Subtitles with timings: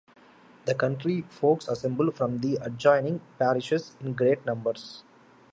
[0.65, 5.03] The country folks assemble from the adjoining parishes in great numbers.